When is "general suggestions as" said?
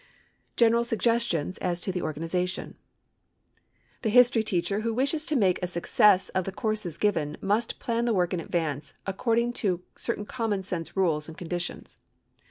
0.55-1.79